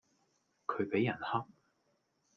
[0.65, 1.45] 佢畀人恰